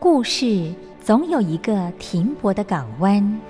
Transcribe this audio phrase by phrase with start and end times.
[0.00, 0.72] 故事
[1.04, 3.49] 总有一个停泊的港湾。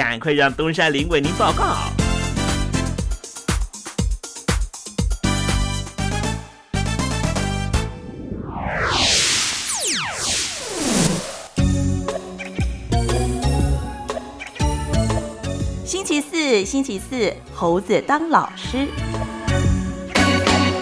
[0.03, 1.75] 赶快让东山林为您报告。
[15.85, 18.87] 星期四，星期四，猴子当老师。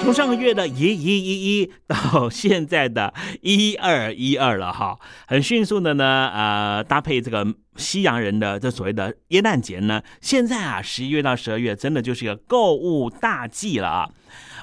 [0.02, 7.46] 从上个月的一一一一到现在的一二一二了哈，很迅速的呢，呃，搭配这个
[7.80, 14.10] 西洋人的这所谓的耶诞节呢，现在啊，十一月到十二月真的就是一个购物大季了啊。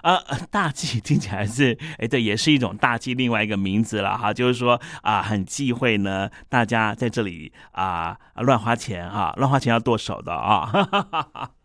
[0.02, 0.16] 呃，
[0.52, 10.70] 大忌听起来是，哎，这也是一种大忌，另外一个名字了哈，就是说啊，很忌讳呢，大家在这里啊乱花钱哈，乱花钱要剁手的啊。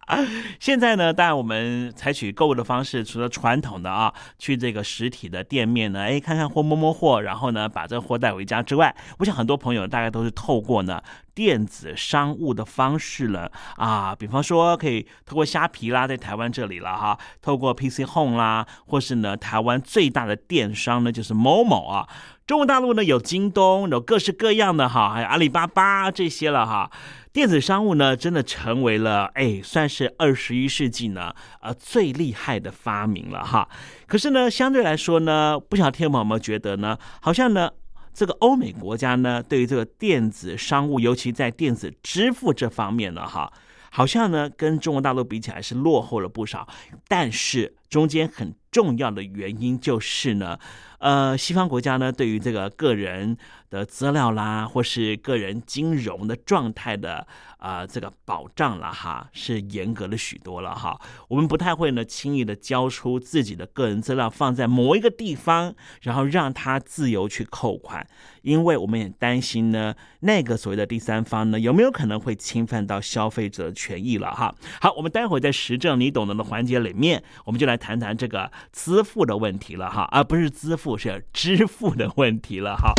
[0.59, 11.01] 现在呢，当然我们采取购物的方式，除了传统的啊，去这个实体的店面呢，哎，看看货，摸摸货，然后呢，把这货带回家之外，我想很多朋友大概都是透过呢
[11.33, 22.07] 电子商务的方式了啊，比方说可以透过虾皮啦，在台湾这里了哈，透过 PC Home 啦，或是呢台湾最大的电商呢就是某某啊，
[22.45, 26.91] 中国大陆呢有京东，有各式各样的哈，还有阿里巴巴这些了哈。
[27.33, 33.69] 电子商务呢，真的成为了哎，算是二十一世纪呢，呃，最厉害的发明了哈。
[34.05, 37.71] 可是呢，相对来说呢，不晓得听众朋友们觉得呢，好像呢，
[38.13, 43.51] 这个欧美国家呢，对于这个电子商务，尤其在电子支付这方面呢，哈，
[43.89, 46.67] 好像呢，跟中国大陆比起来是落后了不少。
[47.07, 50.57] 但是中间很重要的原因就是呢，
[50.99, 53.37] 呃，西方国家呢，对于这个个人。
[53.71, 57.25] 的资料啦，或是个人金融的状态的
[57.61, 60.99] 啊，这个保障了哈，是严格了许多了哈。
[61.27, 68.05] 我们不太会呢，轻易的交出自己的个人资料放在某一个地方，然后让他自由去扣款，
[68.41, 74.55] 因为我们也担心呢，那个所谓的第三方呢，有没有可能会侵犯到消费者的权益了哈。
[74.81, 82.91] 好，我们待会在实证你懂得的环节里面，我们就来谈谈这个支付的问题了哈，而不是支付是支付的问题了哈。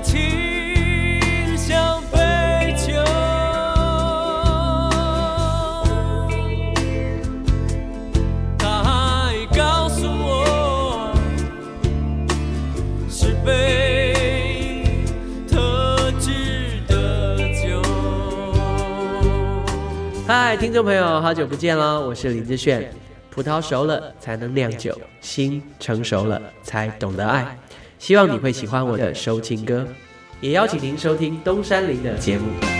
[0.00, 2.94] 爱情像杯酒，
[8.56, 11.12] 它告诉我，
[13.10, 15.04] 是杯
[15.46, 17.82] 特制的酒
[20.26, 22.90] 嗨，听众朋友，好久不见了，我是林志炫。
[23.30, 27.54] 葡萄熟了才能酿酒，心成熟了才懂得爱。
[28.00, 29.86] 希望你会喜欢我的收听歌，
[30.40, 32.79] 也邀请您收听东山林的节目。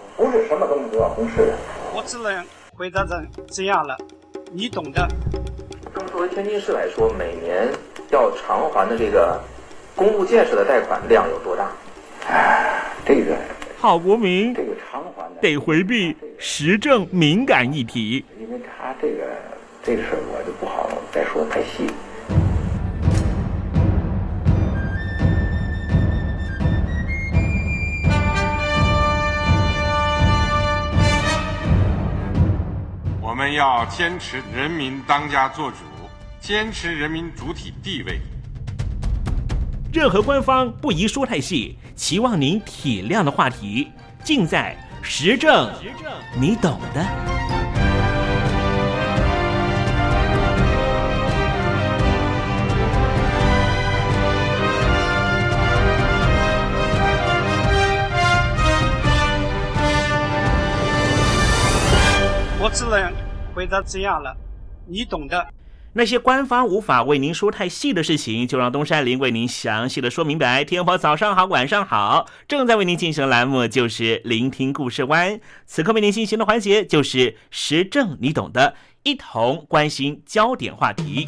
[0.17, 1.53] 不是什么东西都要公示的。
[1.93, 3.97] 我只能回答成这样了，
[4.51, 5.07] 你懂的。
[5.93, 7.67] 那么作为天津市来说，每年
[8.11, 9.39] 要偿还的这个
[9.95, 11.71] 公路建设的贷款量有多大？
[12.29, 13.35] 哎，这个
[13.79, 18.23] 郝国民，这个偿还的得回避时政敏感议题。
[18.39, 19.23] 因为他这个
[19.83, 21.91] 这个事儿，我就不好再说太细。
[33.41, 35.77] 们要坚持人民当家作主，
[36.39, 38.21] 坚持人民主体地位。
[39.91, 43.91] 任何官方不宜说太细，期望您体谅的话题，
[44.23, 45.67] 尽在实证，
[46.39, 47.03] 你懂的。
[62.63, 63.11] 我只能
[63.53, 64.35] 回答这样了，
[64.87, 65.47] 你懂的。
[65.93, 70.63] 那些官方无法为您说太细的事情，就让东山林为您详细的说明白。
[70.63, 75.37] 天婆早上好，晚上好，正在为您进行的栏目就是聆听故事湾。
[75.65, 81.27] 此刻为您进行的环节就是时政，你懂的，一同关心焦点话题。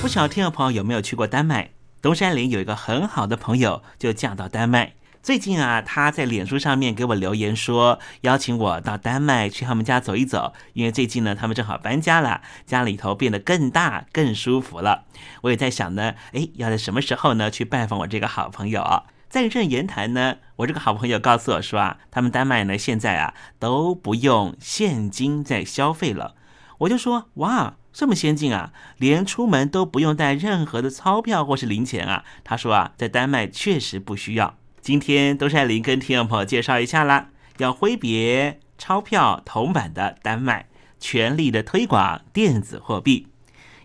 [0.00, 1.68] 不晓得听众朋友有没有去过丹麦？
[2.00, 4.92] 东山林有一个很好的朋友，就嫁到丹麦。
[5.20, 15.06] 最近啊，他在脸书上面给我留言说，邀请我到丹麦去他们家走一走，因为最近呢，他们正好搬家了，家里头变得更大、更舒服了。
[15.42, 19.02] 我也在想呢，哎，要在什么时候呢去拜访我这个好朋友啊？
[19.28, 26.36] 在这言谈呢，我这个好朋友告诉我说啊，他们丹麦呢现在啊都不用现金在消费了。
[26.78, 27.74] 我就说，哇！
[27.92, 32.24] 这么先进啊，连出门都不用带任何的钞票或是零钱啊。
[32.44, 34.56] 他说啊，在丹麦确实不需要。
[34.80, 40.66] 今天都是林跟听众朋友介绍一下啦，要挥别钞票铜板的丹麦，
[41.00, 43.26] 全力的推广电子货币。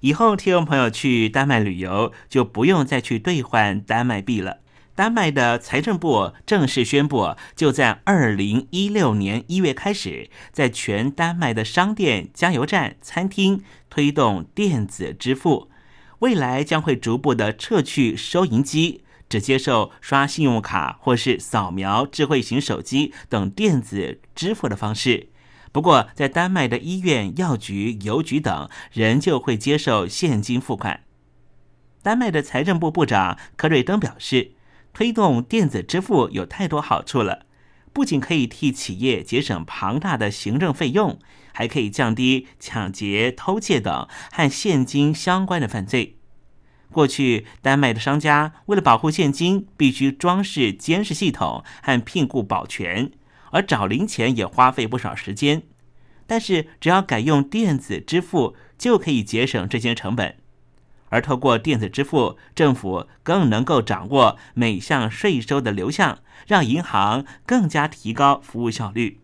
[0.01, 4.57] 以后听众朋友去丹麦旅游，就不用再去兑换丹麦币了。
[4.95, 15.71] 丹麦的财政部正式宣布，就在二零一六年一月开始，在全丹麦的商店、加油站、餐厅推动电子支付。
[16.19, 25.29] 未来将会逐步的撤去收银机，只接受刷信用卡或是扫描智慧型手机等电子支付的方式。
[25.71, 31.01] 不过，在丹麦的医院、药局、邮局等，仍旧会接受现金付款。
[32.03, 34.51] 丹麦的财政部部长科瑞登表示。
[34.93, 37.45] 推动电子支付有太多好处了，
[37.91, 41.17] 不仅可以替企业节省庞大的行政费用，
[41.51, 46.17] 还可以降低抢劫、偷窃等和现金相关的犯罪。
[46.91, 53.12] 过去，丹麦的商家为了保护现金，必须装饰监视系统和聘雇保全，
[53.50, 55.63] 而找零钱也花费不少时间。
[56.27, 60.38] 但是，只要改用电子支付，就可以节省这些成本。
[61.13, 66.17] 而透过电子支付，政府更能够掌握每项税收的流向，
[66.48, 69.22] 让银行更加提高服务效率。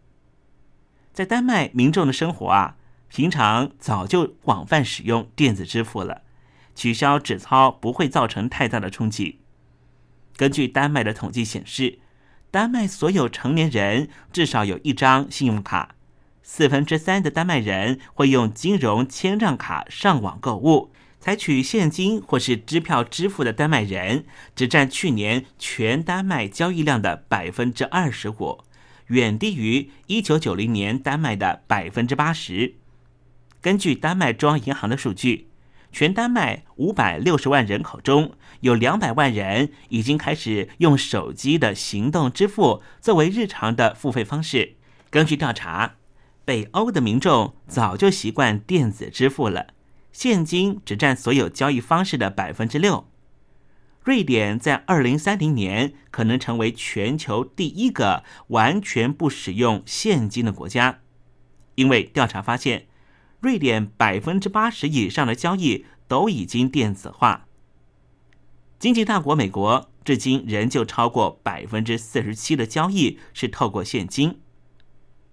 [1.12, 2.76] 在丹麦，民众的生活啊，
[3.08, 6.22] 平常早就广泛使用电子支付了，
[6.76, 9.40] 取消纸钞不会造成太大的冲击。
[10.38, 11.98] 根据丹麦的统计显示，
[12.52, 15.96] 丹麦所有成年人至少有一张信用卡，
[16.44, 20.92] 四分之三的丹麦人会用金融签账卡上网购物。
[21.20, 28.64] 采取现金或是支票支付的丹麦人，只占去年全丹麦交易量的百分之二十五，
[29.08, 32.76] 远低于一九九零年丹麦的百分之八十。
[33.62, 35.50] 根据丹麦中央银行的数据，
[35.92, 44.76] 全丹麦五百六十万人口中有两百万人已经开始用手机的行动支付作为日常的付费方式。
[45.10, 45.96] 根据调查，
[46.46, 49.74] 北欧的民众早就习惯电子支付了。
[50.20, 53.08] 现金只占所有交易方式的百分之六。
[54.04, 61.00] 瑞典在二零三零年可能成为全球第一个完全不使用现金的国家，
[61.76, 62.88] 因为调查发现，
[63.40, 67.48] 瑞典百分之八十以上的交易都已经电子化。
[68.78, 74.38] 经济大国美国至今仍旧超过百分之四十七的交易是透过现金，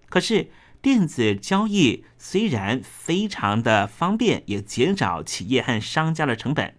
[0.09, 0.49] 可是。
[0.87, 6.77] 电子交易虽然非常的方便，也减少企业和商家的成本，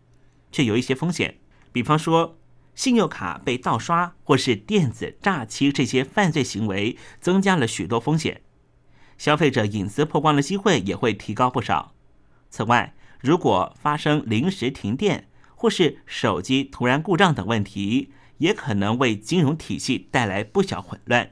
[0.49, 1.39] 却有一些风险，
[1.73, 2.39] 比方说
[2.73, 8.43] 信用卡被盗刷或是电子诈欺这些犯罪行为，增加了许多风险。
[9.17, 11.93] 消费者隐私曝光的机会也会提高不少。
[12.49, 21.31] 此外，如果发生临时停电或是手机突然故障等问题，也可能为金融体系带来不小混乱。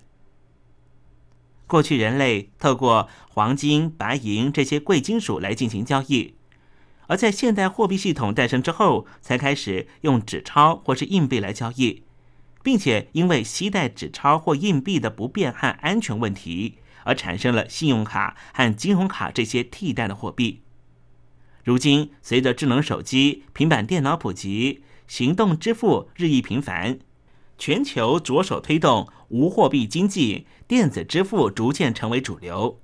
[1.67, 6.35] 过去人类透过黄金、白银这些贵金属来进行交易，
[7.07, 12.03] 而在现代货币系统诞生之后，才开始用纸钞或是硬币来交易，
[12.63, 20.61] 并且因为携带纸钞或硬币的不便和安全问题，而产生了信用卡和金融卡这些替代的货币。
[21.63, 26.99] 如今，随着智能手机、平板电脑普及，行动支付日益频繁，
[27.57, 32.79] 全球着手推动无货币经济，电子支付逐渐成为主流。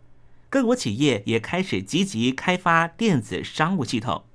[0.50, 4.25] 各国企业也开始积极开发电子商务系统。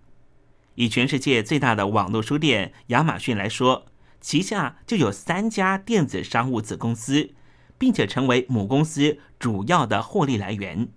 [0.77, 3.87] 以全世界最大的网络书店亚马逊来说，
[4.21, 7.31] 旗下就有三家电子商务子公司，
[7.79, 10.89] 并且成为母公司主要的获利来源。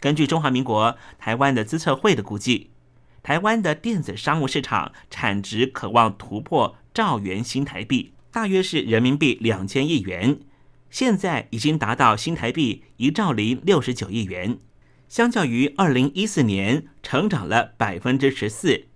[0.00, 2.70] 根据中华民国台湾的资策会的估计，
[3.22, 10.40] 台湾的电子商务市场产值渴望突破兆元新台币，大约是人民币两千亿元，
[10.90, 14.58] 现在已经达到新台币一兆零六十九亿元，
[15.06, 18.86] 相较于二零一四年成长了百分之十四。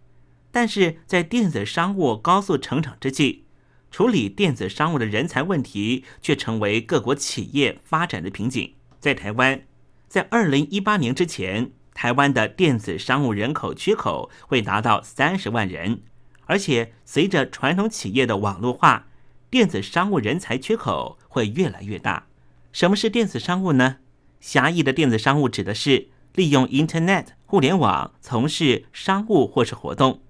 [0.50, 3.44] 但是在电子商务高速成长之际，
[3.90, 8.72] 处理电子商务的人才问题却成为各国企业发展的瓶颈。
[8.98, 9.62] 在台湾。
[10.08, 16.00] 在二零一八年之前，台湾的电子商务人口缺口会达到三十万人，
[16.46, 19.08] 而且随着传统企业的网络化，
[19.56, 22.26] 电子商务人才缺口会越来越大。
[22.72, 23.96] 什么是电子商务呢？
[24.38, 30.20] 狭义的电子商务指的是利用 Internet 互联网从事商务或是活动，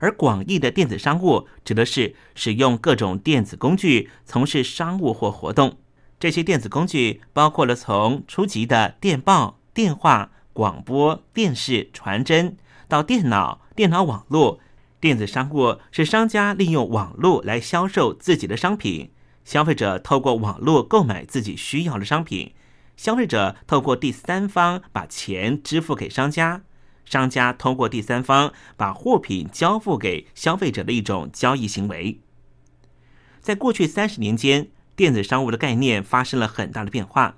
[0.00, 5.78] 而广义的电子商务指的是使用各种电子工具从事商务或活动。
[6.20, 14.60] 这些电子工具包括了从初级的电报、电话、广播电视、传真，到电脑、电脑网络。
[15.00, 19.12] 电子商务是商家利用网络来销售自己的商品，
[19.44, 22.54] 消费者透过网络购买自己需要的商品，
[22.96, 26.62] 消费者透过第三方把钱支付给商家，
[27.04, 32.20] 商家通过第三方把货品交付给消费者的一种交易行为。
[33.40, 34.70] 在过去三十年间。
[34.98, 37.36] 电子商务的概念发生了很大的变化。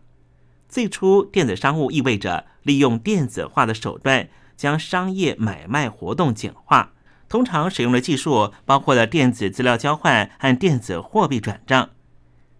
[0.66, 6.94] 最初，电子商务意味着利用电子化的手段将商业买卖活动简化。
[7.30, 11.90] 通常使用的技术包括了电子资料交换和电子货币转账。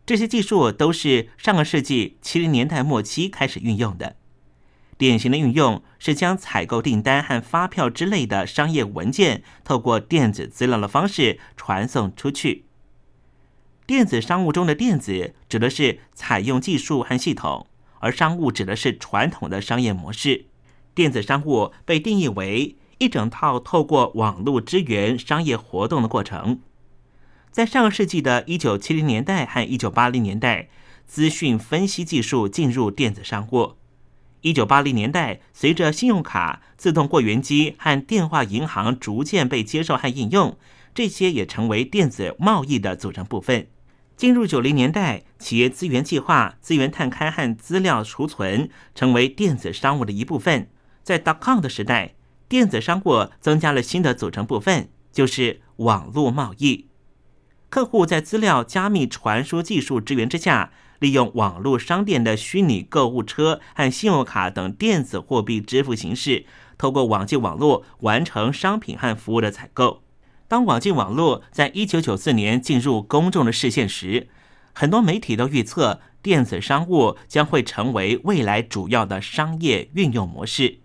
[0.07, 4.17] 这些技术都是上个世纪七零年代末期开始运用的。
[4.97, 12.65] 典型的运用是将采购订单和发票之类的商业文件透过电子资料的方式传送出去。
[13.87, 17.67] 电子商务中的“电子”指的是采用技术和系统，
[17.99, 20.45] 而商务指的是传统的商业模式。
[20.95, 26.61] 电子商务被定义为一整套透过网络支援商业活动的过程。
[27.51, 30.69] 在上个世纪的一九七零年代和一九八零年代，
[31.07, 33.73] 资讯分析技术进入电子商务。
[34.43, 40.59] 一九八零年代，随着信用卡、自动柜员机和电话银行逐渐被接受和应用，
[40.95, 43.67] 这些也成为电子贸易的组成部分。
[44.15, 50.69] 进入九零年代，企业资源计划、资源探勘和资料储存成为电子商务的一部分。
[51.03, 52.15] 在 dot-com 的时代，
[52.51, 56.89] 电子商务增加了新的组成部分，就是网络贸易。
[57.69, 66.45] 客户在资料加密传输技术支援之下，利用网络商店的虚拟购物车和信用卡等电子货币支付形式，
[66.77, 70.03] 透过网际网络完成商品和服务的采购。
[70.49, 74.27] 当网际网络在一九九四年进入公众的视线时，
[74.73, 80.79] 很多媒体都预测电子商务将会成为未来主要的商业运用模式。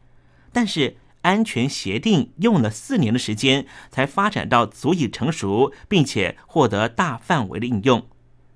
[0.53, 8.07] 但是，安全协定用了四年的时间才发展到足以成熟，并且获得大范围的应用。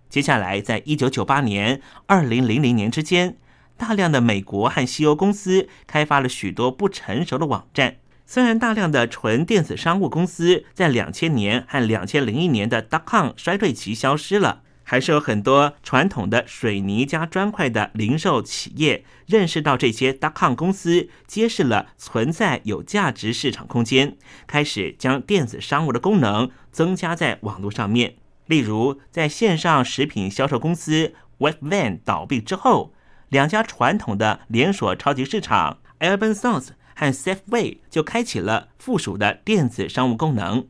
[0.08, 3.38] 接下来，在一九九八年、二零零零年之间，
[3.75, 7.97] 大量的美国和西欧公司开发了许多不成熟的网站。
[8.27, 28.15] 虽然大量的纯电子商务公司在两千年和两千零一年的 dot-com 衰退期消失了，还是有很多传统的水泥加砖块的零售企业认识到这些 dot-com 公司揭示了存在有价值市场空间，开始将电子商务的功能增加在网络上面。
[28.47, 32.91] 例如，在线上食品销售公司 Webvan 倒闭之后，
[33.28, 36.69] 两家传统的连锁超级市场 Urban South。
[36.95, 40.67] 和 Safeway 就开启了附属的电子商务功能，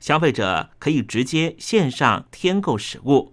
[0.00, 3.32] 消费者可以直接线上添购食物。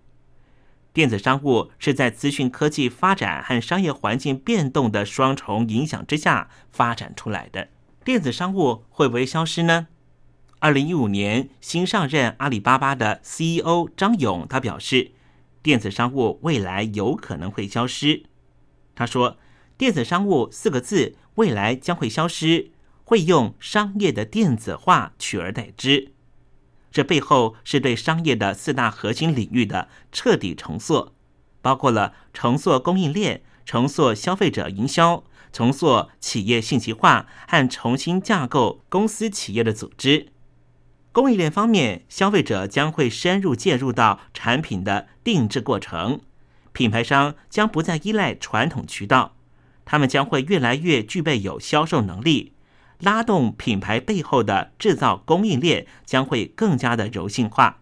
[0.97, 7.67] 电子商务是在资讯科技发展和商业环境变动的双重影响之下发展出来的。
[8.03, 9.89] 电子商务会不会消失呢？
[10.57, 15.11] 二零一五年新上任阿里巴巴的 CEO 张勇，他表示，
[15.61, 18.23] 电子商务未来有可能会消失。
[18.95, 19.37] 他说
[19.77, 22.71] ：“电子商务四个字未来将会消失，
[23.03, 26.13] 会用商业的电子化取而代之。
[26.91, 31.13] 这背后是对商业的四大核心领域的彻底重塑，
[31.61, 40.29] 包括了重塑供应链、重塑消费者营销、重塑企业信息化和重新架构公司企业的组织。”
[41.11, 46.21] 供应链方面，消费者将会深入介入到产品的定制过程，
[46.73, 49.35] 品牌商将不再依赖传统渠道，
[49.83, 52.53] 他们将会越来越具备有销售能力，
[52.99, 57.81] 拉动品牌背后的制造供应链将会更加的柔性化。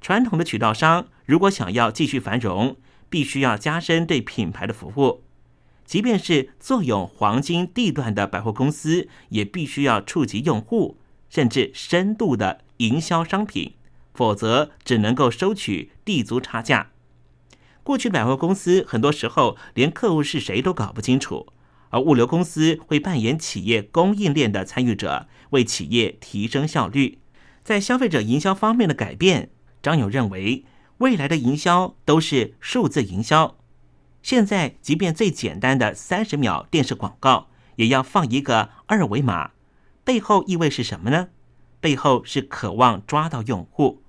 [0.00, 2.76] 传统的渠道商如果想要继续繁荣，
[3.08, 5.22] 必须要加深对品牌的服务，
[5.84, 10.98] 即便是坐拥黄金地段的百货公司，也必须要触及用户。
[11.30, 13.72] 甚至深度的营销商品，
[14.12, 16.90] 否则只能够收取地租差价。
[17.82, 21.46] 过去百货公司很多时候连客户是谁都搞不清楚，
[21.92, 27.18] 而物流公司会扮演企业供应链的参与者，为企业提升效率。
[27.62, 29.50] 在消费者营销方面的改变，
[29.82, 30.64] 张勇认为
[30.98, 33.56] 未来的营销都是数字营销。
[34.22, 39.50] 现在即便最简单的三十秒电视广告，也要放一个二维码。
[40.02, 41.28] 背后意味是什么呢？
[41.78, 44.02] 背后是渴望抓到用户。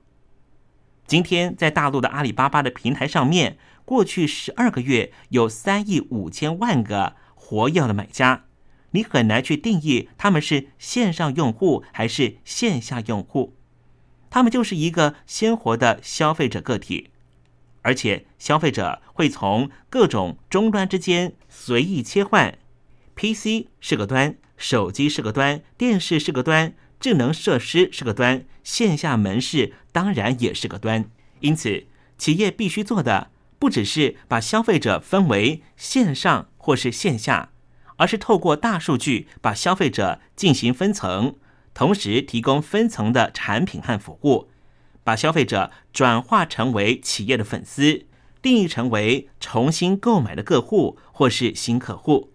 [1.06, 8.46] 今天在大陆的阿里巴巴的平台上面，过去十二个月有三亿五千万个活跃的买家，
[8.92, 13.54] 你很难去定义他们是线上用户还是线下用户，
[14.30, 17.10] 他们就是一个鲜活的消费者个体，
[17.82, 22.58] 而且消费者会从各种终端之间随意切换
[23.16, 24.38] ，PC 是个端。
[24.56, 31.10] 手机是个端，电视是个端，智能设施是个端，线下门市当然也是个端。
[31.42, 37.50] 因此，企业必须做的不只是把消费者分为线上或是线下，
[37.98, 41.36] 而是透过大数据把消费者进行分层，
[41.74, 44.48] 同时提供分层的产品和服务，
[45.04, 48.06] 把消费者转化成为企业的粉丝，
[48.42, 52.32] 定义成为重新购买的客户或是新客户，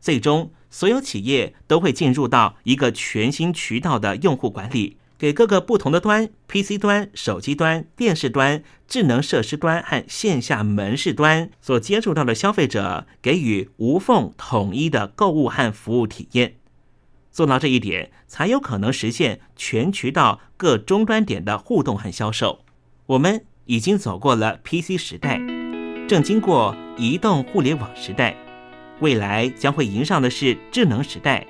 [0.00, 0.52] 最终。
[0.70, 16.54] 所有企业都会进入到一个全新渠道的用户管理，给各个不同的端 （PC 端、手机端、电视端、智能设施端和线下门市端）所接触到的消费者，给予无缝统一的购物和服务体验。
[17.32, 22.60] 做到这一点，才有可能实现全渠道各终端点的互动和销售。
[23.06, 25.40] 我们已经走过了 PC 时代，
[26.08, 28.36] 正经过移动互联网时代。
[29.00, 31.46] 未来将会迎上的是智能时代，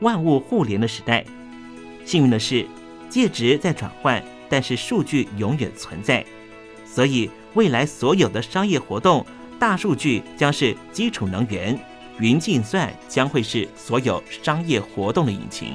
[0.00, 1.24] 万物互联的时代。
[2.04, 2.66] 幸运的是，
[3.12, 6.24] 介质在转换，但是数据永远存在。
[6.86, 9.26] 所以，未来所有的商业活动，
[9.58, 11.78] 大数据将是基础能源，
[12.18, 15.74] 云计算将会是所有商业活动的引擎。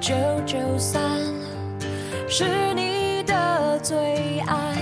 [0.00, 1.00] 九九三，
[2.28, 4.76] 是你的最爱，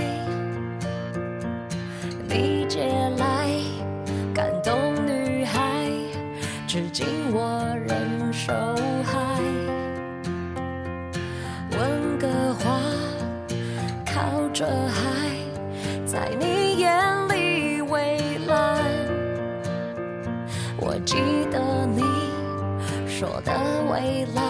[2.27, 3.47] 你借来
[4.33, 4.73] 感动
[5.05, 5.87] 女孩，
[6.67, 8.53] 至今我仍受
[9.03, 9.39] 害。
[11.71, 12.79] 温哥华
[14.05, 15.37] 靠着海，
[16.05, 18.83] 在你眼里蔚蓝。
[20.77, 21.15] 我记
[21.51, 22.01] 得你
[23.07, 23.53] 说的
[23.89, 24.41] 未来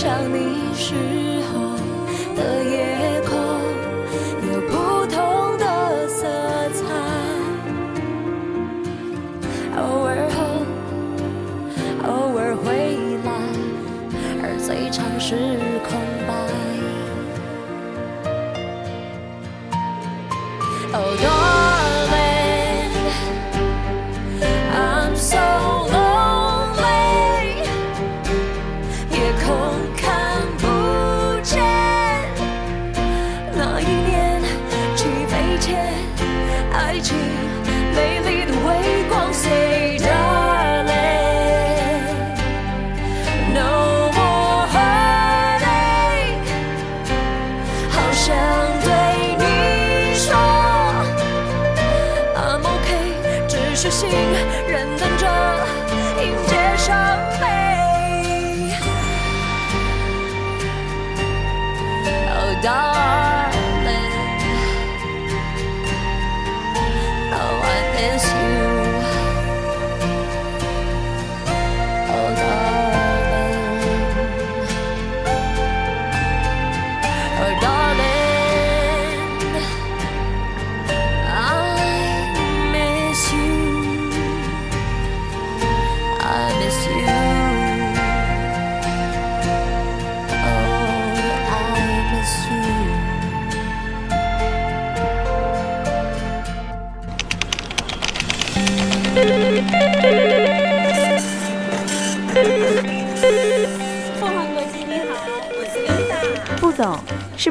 [0.00, 1.37] 想你时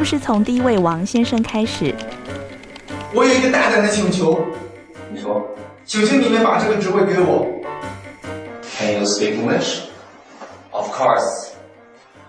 [0.09, 1.93] 是从第一位王先生开始？
[3.13, 4.39] 我有一个大胆的请求，
[5.11, 5.45] 你说
[5.83, 7.45] 请请你们把这个职位给我。
[8.79, 9.81] ，Can you speak English?
[10.71, 11.49] Of course.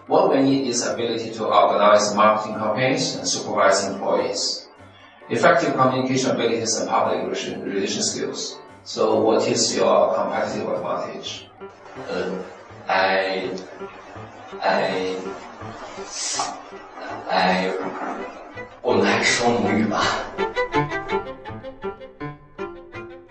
[0.09, 4.67] What we need is ability to organize marketing campaigns and supervise employees,
[5.29, 8.57] effective communication abilities and public relation, relation skills.
[8.83, 11.47] So, what is your competitive advantage?
[12.09, 12.33] 呃、
[12.89, 13.51] I,
[14.61, 15.15] I,
[17.31, 17.71] I，
[18.81, 20.03] 我们还是说母语吧。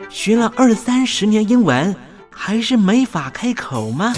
[0.08, 1.96] 学了二三十年英文，
[2.30, 4.14] 还是没法开口吗？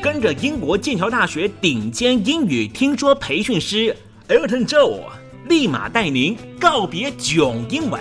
[0.00, 3.96] 跟着英国剑桥大学顶尖英语听说培训师
[4.28, 5.00] Elton Joe，
[5.46, 8.00] 立马带您告别囧英文。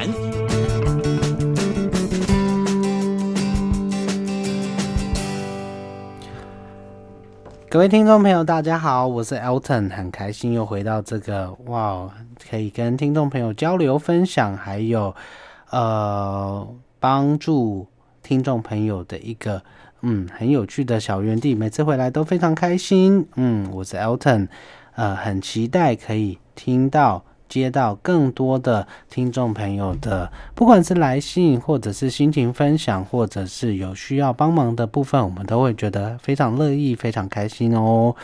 [7.70, 12.10] 各位听众朋友，大家好，我是 Elton，很开心又回到这个哇，
[12.50, 15.14] 可以跟听众朋友交流分享，还有
[15.70, 16.66] 呃
[17.02, 17.88] 帮助
[18.22, 19.62] 听众朋友的一个
[20.02, 23.28] 嗯很有趣的小园地，每次回来都非常开心。
[23.36, 24.48] 嗯，我是 Elton，
[24.96, 27.26] 呃，很期待可以听到。
[27.54, 38.16] 接到更多的听众朋友的，不管是来信，或者是心情分享，或者是有需要帮忙的部分，我们都会觉得非常乐意、非常开心哦。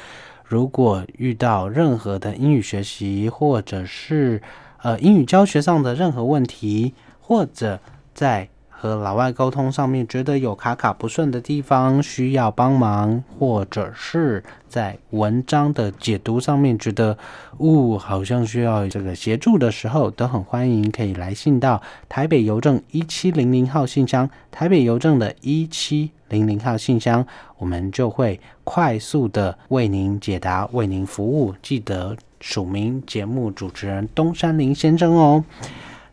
[0.44, 4.42] 如果遇到任何的英语学习，或者是
[4.82, 7.80] 呃英语教学上的任何问题，或者
[8.16, 8.50] 在
[8.82, 17.18] 和老外沟通上面觉得有卡卡不顺的地方，需要帮忙，或者是在文章的解读上面觉得，
[17.58, 31.54] 呜、好像需要这个协助的时候，都很欢迎可以来信到台北邮政一七零零号信箱，台北邮政的一七零零号信箱，我们就会快速的为您解答，为您服务。
[31.62, 35.44] 记得署名节目主持人东山林先生哦。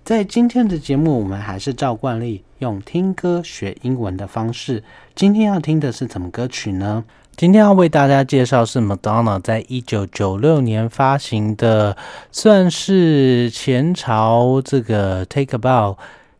[0.06, 4.84] 在今天的节目，我们还是照惯例用听歌学英文的方式。
[5.16, 7.02] 今天要听的是什么歌曲呢？
[7.36, 11.96] 今天要为大家介绍是 Madonna 在一九九六年发行的，
[12.30, 15.96] 算是前朝这个 Take a Bow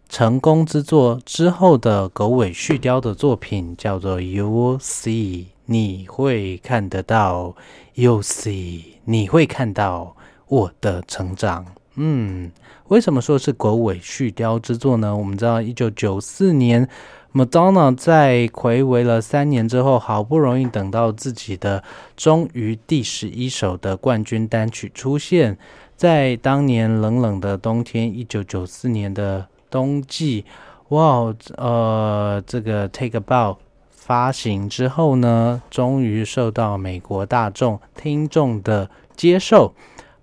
[0.09, 7.57] 成功之作之后的狗尾续貂的作品，叫做 You See，你会看得到
[7.95, 10.15] ，You See，你会看到
[10.47, 11.67] 我的成长。
[11.99, 12.53] 嗯，
[12.89, 15.17] 为什么说是狗尾续貂之作呢？
[15.17, 16.89] 我们知道，一九九四年
[17.35, 21.83] ，Madonna 在暌违了三年之后，好不容易等到自己的
[22.17, 25.59] 终于第十一首的冠军单曲出现，
[25.97, 30.45] 在当年冷冷的冬天，一九九四年的冬季，
[30.91, 33.57] 哇，呃，这个 Take a Bow
[33.91, 39.75] 发行之后呢，终于受到美国大众听众的接受，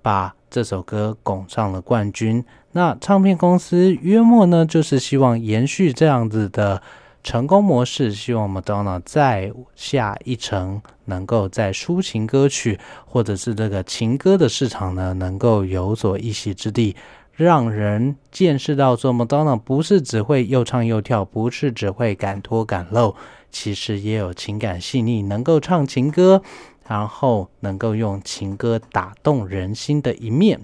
[0.02, 2.46] 把这首歌拱上了冠军。
[2.74, 6.80] 那唱片公司约莫呢，就是希望延续这样子的
[7.24, 16.96] 成功模式，希望 Madonna 再下一城能够在抒情歌曲或者是这个情歌的市场呢，能够有所一席之地。
[17.36, 23.16] 让人见识到说，Madonna 不是只会又唱又跳，不是只会敢脱敢露，
[23.52, 26.44] 其实也有情感细腻，能够唱情歌，
[26.88, 30.60] 然后能够用情歌打动人心的一面。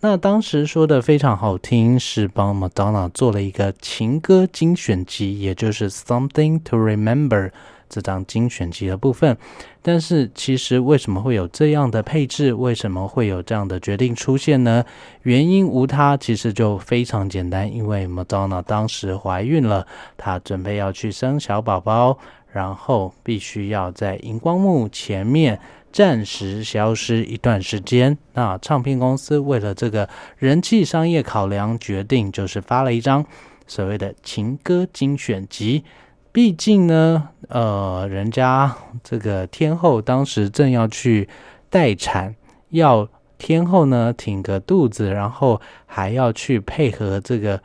[0.00, 7.48] 那当时说的非常好听，是帮 Madonna 做了一个情歌精选集，也就是《Something to Remember》
[7.88, 9.36] 这张精选集的部分。
[9.80, 12.52] 但是其实为什么会有这样的配置？
[12.52, 14.84] 为什么会有这样的决定出现呢？
[15.22, 19.86] 原因无他，其实就非常简单，因为 Madonna 当时怀孕了，
[20.18, 22.18] 她准备要去生小宝宝。
[22.56, 25.60] 然后必须要在荧光幕前面
[25.92, 28.16] 暂时消失一段时间。
[28.32, 33.26] 那唱片公司为了这个人气商业考量，决定就是发了一张
[33.66, 35.84] 所谓的情歌精选集。
[36.32, 41.28] 毕竟呢，呃，人家这个天后当时正要去
[41.68, 42.34] 待产，
[42.70, 47.60] 要天后呢挺个肚子，然后还要去配合这个。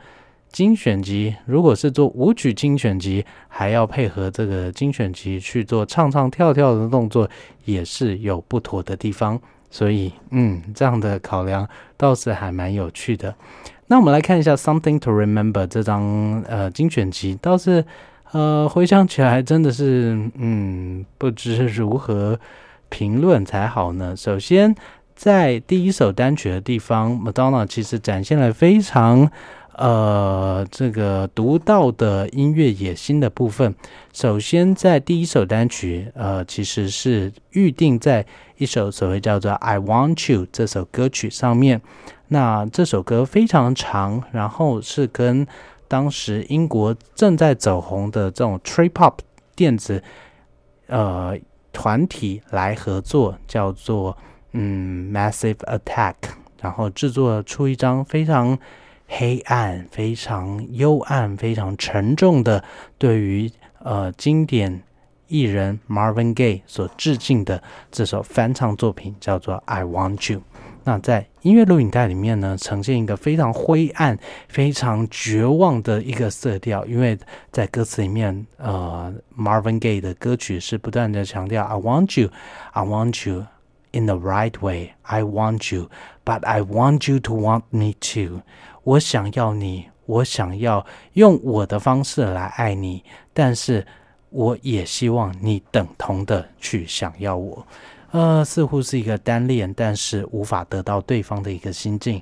[0.52, 7.28] 精选集如果是做舞曲精选集，还要配合这个精选集去做唱唱跳跳的动作，
[7.64, 9.40] 也是有不妥的地方。
[9.70, 13.34] 所以，嗯，这样的考量倒是还蛮有趣的。
[13.86, 17.82] 那我们来看一下《Something to Remember》这张呃精选集，倒是
[18.32, 22.38] 呃回想起来真的是嗯不知如何
[22.90, 24.14] 评论才好呢。
[24.14, 24.74] 首先，
[25.16, 29.30] 在第一首单曲的地方，Madonna 其实展现了非常。
[29.74, 33.74] 呃，这个独到的音乐野心的部分，
[34.12, 38.26] 首先在第一首单曲，呃，其实是预定在
[38.58, 41.80] 一首所谓叫做《I Want You》这首歌曲上面。
[42.28, 45.46] 那这首歌非常长，然后是跟
[45.88, 49.14] 当时英国正在走红的这种 Trip Hop
[49.56, 50.02] 电子
[50.88, 51.36] 呃
[51.72, 54.18] 团体来合作，叫做
[54.52, 56.14] 嗯 Massive Attack，
[56.60, 58.58] 然后制作出一张非常。
[59.06, 62.62] 黑暗、非常幽暗、非常沉重的，
[62.98, 63.50] 对于
[63.80, 64.82] 呃经典
[65.28, 70.40] 艺人 Marvin Gaye 所致敬的这首翻唱作品，叫做《I Want You》。
[70.84, 77.16] 那在音乐录影带里面呢，呈现一个非常灰暗、非常绝望的一个色调，因为
[77.52, 82.30] 在歌词里面，呃，Marvin Gaye 的歌曲是不断的强调 “I want you,
[82.72, 83.46] I want you
[83.92, 85.88] in the right way, I want you,
[86.24, 88.42] but I want you to want me too。”
[88.84, 93.86] 我想要你，我想要用我的方式来爱你，但是
[94.30, 97.66] 我也希望你等同的去想要我。
[98.10, 102.20] 呃，似乎是一个单恋，但是无法得到对方的一个心境。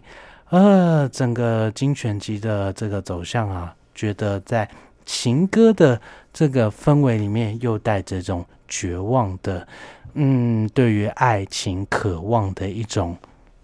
[0.50, 4.68] 呃，整个精选集的这个走向啊，觉得在
[5.04, 6.00] 情歌的
[6.32, 9.66] 这个氛围里面，又带着这种绝望的，
[10.14, 13.16] 嗯，对于爱情渴望的一种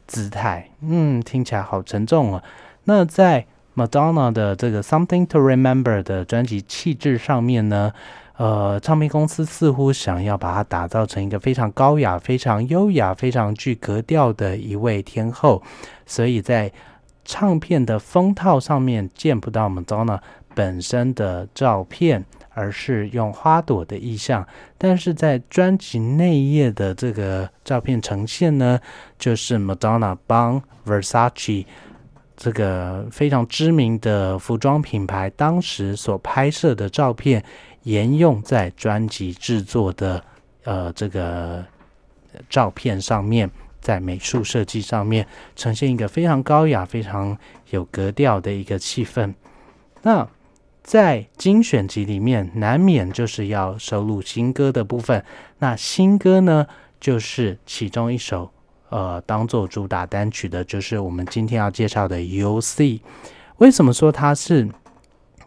[0.06, 0.68] 姿态。
[0.80, 2.42] 嗯，听起来好沉重啊。
[2.86, 7.92] 那在 Madonna 的这个 Something to Remember 的专辑气质上面呢，
[8.38, 15.62] 呃，唱片公司似乎想要把它打造成一个非常高雅、非常优雅、非常具格调的一位天后，
[16.06, 16.72] 所以在
[17.24, 20.20] 唱片的封套上面见不到 Madonna
[20.54, 22.24] 本身的照片，
[22.54, 24.46] 而是用花朵的意象。
[24.78, 28.78] 但是在专辑内页的这个照片呈现呢，
[29.18, 31.66] 就是 Madonna 帮 Versace。
[32.36, 37.42] 这个非常知名的服装品牌当时所拍摄的照片，
[37.84, 40.22] 沿用在专辑制作的
[40.64, 41.64] 呃这个
[42.50, 47.36] 照片上面，在美术设计上面呈现一个非常高雅、非常
[47.70, 49.32] 有格调的一个气氛。
[50.02, 50.28] 那
[50.82, 55.24] 在精选集里面，难免就是要收录新歌的部分。
[55.58, 56.66] 那新歌呢，
[57.00, 58.52] 就是其中一首。
[58.88, 63.00] 呃，当做主打单曲的就是我们今天要介绍的 U C。
[63.58, 64.68] 为什么说它是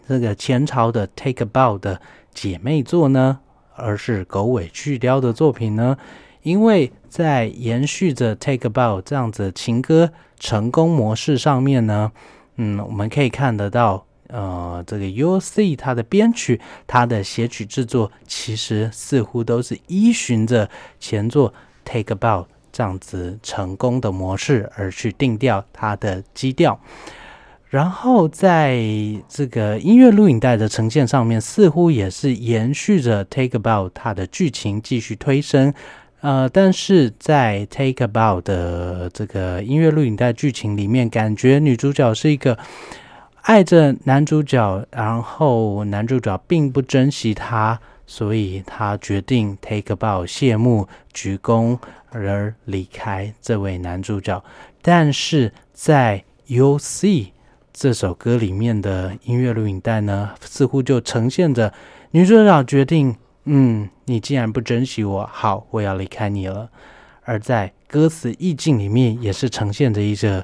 [0.08, 2.02] 这个前朝的 Take a Bow 的
[2.34, 3.40] 姐妹作呢？
[3.76, 5.98] 而是狗尾续貂的作品呢？
[6.42, 12.12] 因为在延续着 Take a Bow 这样子情歌成功模式上面呢，
[12.58, 20.70] 嗯，我们可以看得到，呃，这个 U C 它的编曲、它的写曲制作，其实似乎都是依循着
[21.00, 21.54] 前作
[21.86, 22.46] Take a Bow。
[22.72, 26.80] 这样子成功的模式而去定调它的基调，
[27.70, 28.82] 然后在
[29.28, 35.74] 这个音乐录影带的呈现上面，似乎也是延续着《Take About》它的剧情继续推升。
[36.22, 42.58] 呃，但是在《Take About》的这个音乐录影带剧情里面，感觉女主角是一个
[43.44, 47.80] 爱着男主角，然后男主角并不珍惜她。
[48.06, 51.78] 所以她决定 take About 谢幕鞠躬
[52.12, 54.44] 而离开这位男主角，
[54.82, 57.32] 但是在 You See
[57.72, 61.74] 这首歌里面的音乐录影带呢，似乎就呈现着
[62.12, 66.70] 女主角决定，嗯，你既然不珍惜我，好，我要离开你了。
[67.24, 70.44] 而在歌词意境里面，也是呈现着一个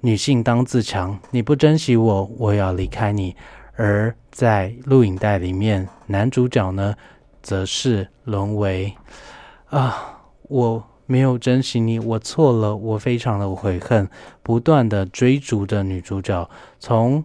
[0.00, 3.36] 女性当自强，你不珍惜我，我要离开你。
[3.76, 6.94] 而在录影带里面，男主角呢，
[7.42, 8.92] 则是沦为
[9.70, 14.08] 啊，我没有珍惜你，我错了，我非常的悔恨，
[14.42, 16.48] 不断的追逐着女主角，
[16.78, 17.22] 从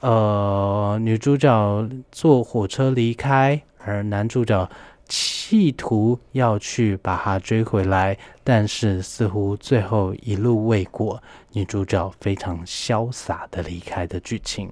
[0.00, 4.68] 呃女主角坐火车离开，而男主角
[5.06, 11.22] 企图要去把她追回来，但是似乎最后一路未果，
[11.52, 14.70] 女主角非常潇洒的离开的剧情。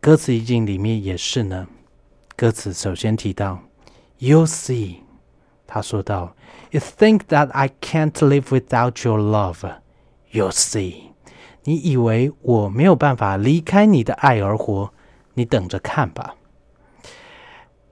[0.00, 1.66] 歌词意境里面也是呢。
[2.34, 3.60] 歌词首先提到
[4.18, 4.96] ，You see，
[5.66, 6.34] 他说道
[6.71, 11.11] ，You think that I can't live without your love，You'll see，
[11.63, 14.91] 你以为我没有办法离开你的爱而活，
[15.33, 16.35] 你等着看吧。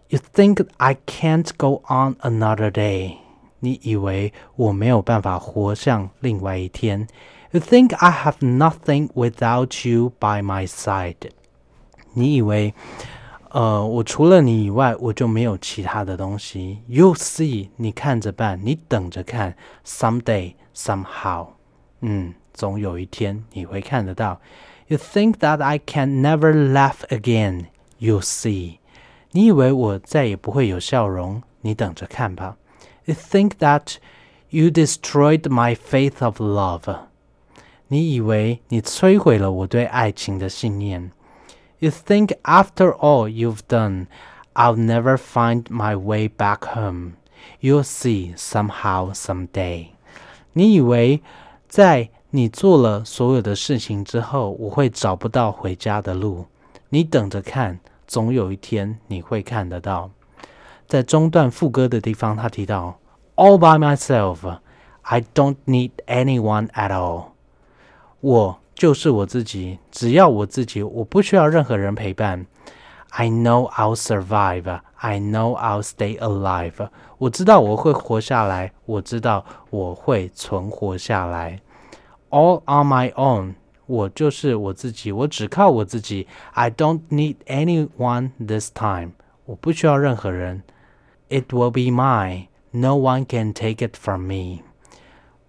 [0.10, 3.18] You think I can't go on another day，
[3.60, 7.08] 你以为我没有办法活上另外一天。
[7.51, 11.32] You think I have nothing without you by my side，
[12.14, 12.74] 你以为。
[13.51, 16.78] 呃，我除了你以外，我就没有其他的东西。
[16.86, 19.57] You see，你看着办，你等着看。
[19.84, 21.48] Someday, somehow，
[22.01, 24.40] 嗯，总有一天你会看得到。
[24.86, 27.66] You think that I can never laugh again?
[27.98, 28.78] You see，
[29.32, 31.42] 你以为我再也不会有笑容？
[31.62, 32.57] 你等着看吧。
[33.05, 33.96] You think that
[34.51, 36.98] you destroyed my faith of love？
[37.88, 41.11] 你以为你摧毁了我对爱情的信念
[41.80, 44.08] ？You think after all you've done,
[44.53, 47.14] I'll never find my way back home.
[47.60, 49.88] You'll see somehow someday.
[50.53, 51.22] 你以为
[51.68, 56.45] 在你做了所有的事情之后，我会找不到回家的路？
[56.89, 60.10] 你等着看，总有一天你会看得到。
[60.88, 62.99] 在中段副歌的地方，他提到：“
[63.36, 64.60] All by myself,
[65.01, 67.26] I don't need anyone at all。”
[68.22, 68.60] 我。
[68.80, 72.45] 就是我自己，只要我自己，我不需要任何人陪伴。
[73.10, 74.82] I know I'll survive.
[74.95, 76.89] I know I'll stay alive.
[77.18, 81.62] 我知道我会活下来，我知道我会存活下来。
[82.30, 83.53] All on my own.
[83.86, 86.28] 我就是我自己，我只靠我自己。
[86.53, 89.12] I don't need anyone this time.
[89.45, 90.64] 我不需要任何人。
[91.30, 92.47] It will be mine.
[92.72, 94.64] No one can take it from me.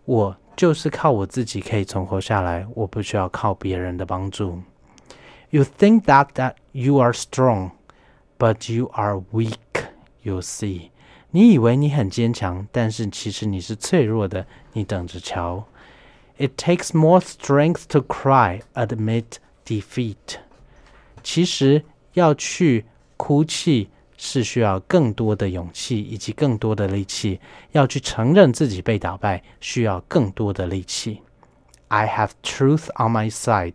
[0.04, 0.36] 我。
[0.55, 4.61] 就是靠我自己可以存活下来，我不需要靠别人的帮助。
[5.49, 7.71] You think that that you are strong,
[8.37, 9.55] but you are weak.
[10.21, 10.89] You see，
[11.31, 14.45] 你以为你很坚强，但是其实你是脆弱的。
[14.73, 15.65] 你等着瞧。
[16.37, 19.25] It takes more strength to cry admit
[19.65, 20.37] defeat。
[21.23, 21.83] 其实
[22.13, 22.85] 要去
[23.17, 23.89] 哭泣。
[24.23, 27.39] 是需要更多的勇气以及更多的力气，
[27.71, 31.23] 要去承认自己被打败，需要更多的力气。
[31.87, 33.73] I have truth on my side，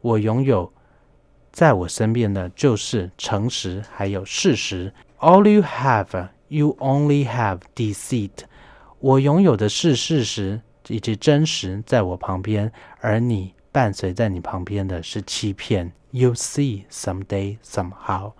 [0.00, 0.72] 我拥有
[1.52, 4.94] 在我身边的就是诚实还有事实。
[5.18, 8.30] All you have, you only have deceit。
[8.98, 15.92] 我拥有的是事实以及真实在我旁边，而你伴随在你旁边的是欺骗。
[16.12, 18.32] You see someday somehow。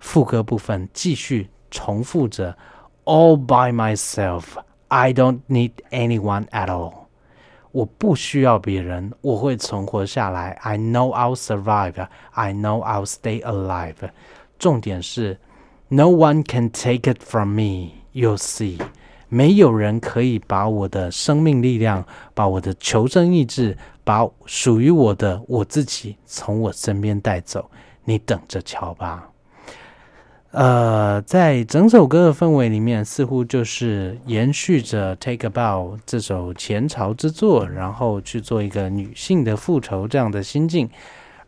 [0.00, 2.56] 副歌部分继续重复着
[3.04, 4.44] ：“All by myself,
[4.88, 6.92] I don't need anyone at all。”
[7.70, 10.58] 我不需要别人，我会存活下来。
[10.62, 12.08] I know I'll survive.
[12.30, 14.10] I know I'll stay alive.
[14.58, 15.38] 重点是
[15.88, 17.90] ：No one can take it from me.
[18.14, 18.80] You'll see，
[19.28, 27.70] 没有人可以把我的生命力量、把我的求生意志、把属于我的我自己从我身边带走。
[28.04, 29.28] 你等着瞧吧。
[30.50, 40.88] 呃，在整首歌的氛围里面，似乎就是延续着《Take a Bow》这首前朝之作，然后去做一个女性的复仇这样的心境。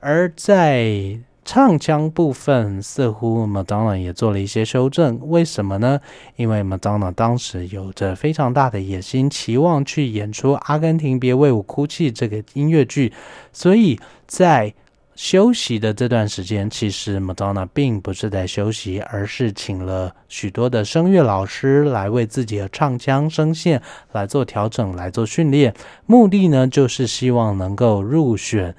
[0.00, 5.18] 而在唱腔部分，似乎 Madonna 也做了一些修正。
[5.30, 5.98] 为什么呢？
[6.36, 13.14] 因为 Madonna 当时有着非常大的野心，期望去演出《阿根廷别为我哭泣》这个音乐剧，
[13.50, 14.74] 所以在
[15.20, 25.74] 休息的这段时间，其实 Madonna 并不是在休息，而是请了许多的声乐老师来为自己的唱腔声线来做调整、来做训练。
[26.06, 28.74] 目的呢，就是希望能够入选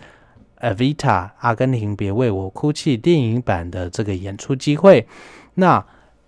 [0.76, 0.96] 《Avita》
[1.42, 5.08] 阿根廷别为我哭泣电影版的这个演出机会。
[5.54, 5.80] 那《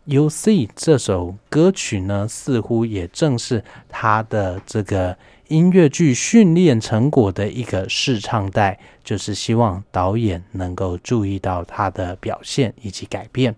[0.05, 5.17] You See》这首歌曲呢，似乎也正是他的这个。
[5.49, 13.53] 音乐剧训练成果的一个试唱带，就是希望导演能够注意到他的表现以及改变。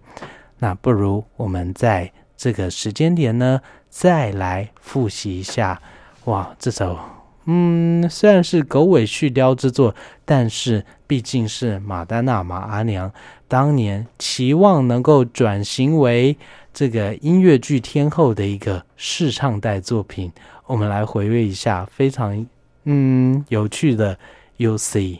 [0.60, 5.80] 那不如我们在这个时间点呢，再来复习一下。
[6.26, 7.00] 哇，这首
[7.46, 13.10] 嗯，虽然是狗尾续貂之作，但是毕竟是马丹娜马阿娘
[13.48, 16.36] 当年期望能够转型为
[16.74, 20.32] 这个音乐剧天后的一个试唱带作品，
[20.66, 22.46] 我们来回味一下非常
[22.86, 24.18] 嗯有趣的
[24.58, 25.20] UC。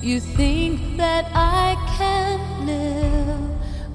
[0.00, 3.17] you think that i can？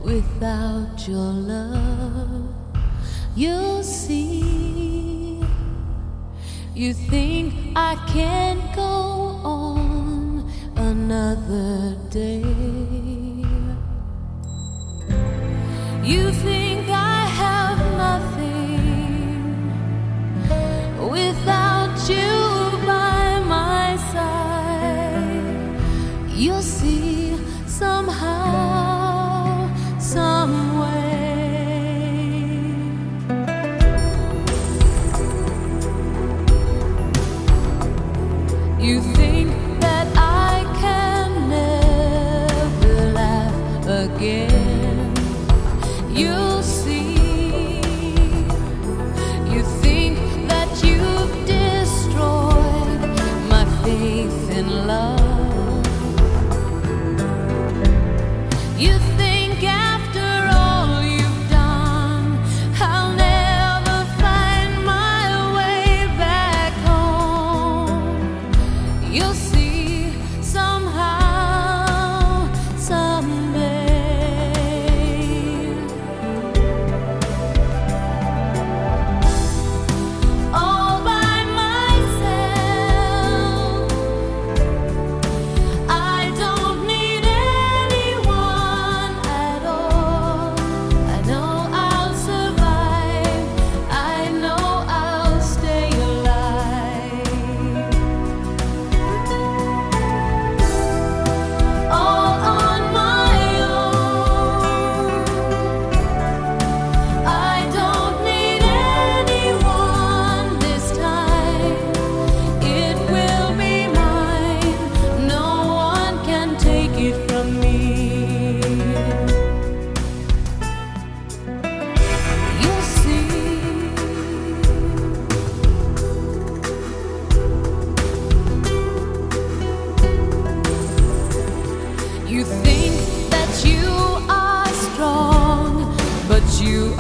[0.04, 2.54] Without your love.
[3.36, 5.42] You'll see.
[6.76, 12.44] You think I can't go on another day.
[16.04, 18.82] You think I have nothing
[21.10, 22.32] without you
[22.86, 25.80] by my side.
[26.36, 27.38] You'll see
[27.68, 28.63] somehow,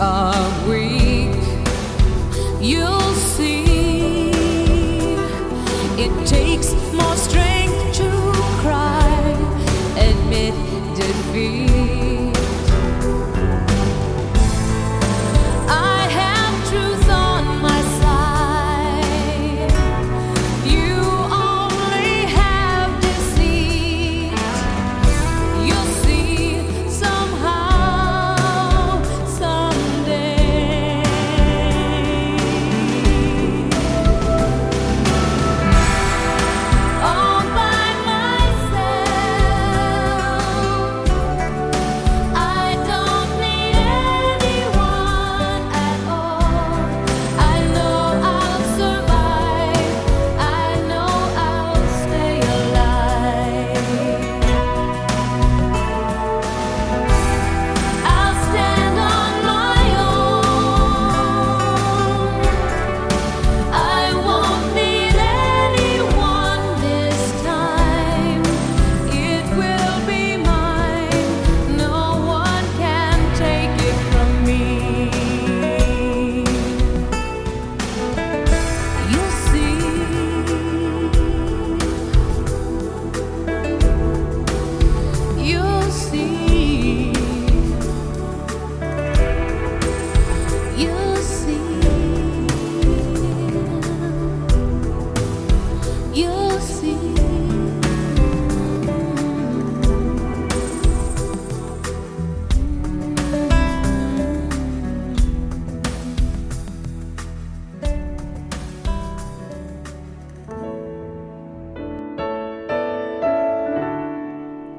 [0.03, 0.67] are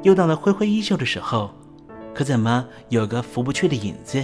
[0.04, 1.50] 又到了挥挥衣袖的时候，
[2.14, 4.22] 可怎么有个拂不去的影子？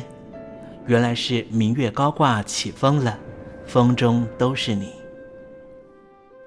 [0.86, 3.18] 原来是明月高挂起风了，
[3.66, 4.92] 风中都是你。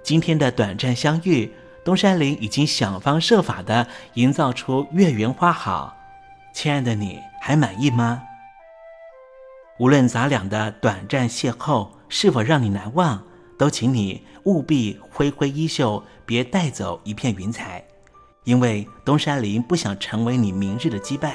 [0.04, 1.52] 今天的短暂相遇，
[1.84, 5.98] 东山林已经想方设法的营造出月圆花好。
[6.54, 8.22] 亲爱的你，还满意吗？
[9.80, 13.24] 无论咱俩的短暂邂逅是否让你难忘，
[13.58, 17.84] 都请你务必挥挥衣袖，别带走一片云彩。
[18.44, 21.32] 因为东山林不想成为你明日的羁绊。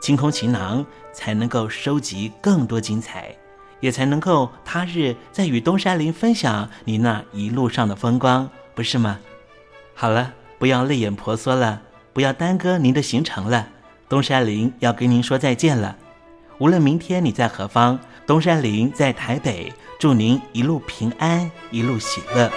[0.00, 3.36] 清空行囊，才能够收集更多精彩，
[3.80, 9.20] 也才能够他日再与东山林分享你那一路上的风光，不是吗？
[9.94, 11.82] 好了，不要泪眼婆娑了，
[12.12, 13.68] 不要耽搁您的行程了。
[14.08, 15.96] 东山林要跟您说再见了。
[16.58, 22.50] 无论明天你在何方，东山林在台北，祝您一路平安，一路喜乐。